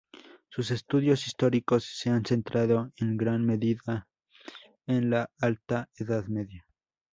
[0.49, 4.07] Sus estudios históricos se han centrado en gran medida
[4.87, 6.65] en la alta edad media.